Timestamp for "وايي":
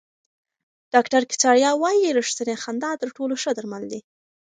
1.81-2.13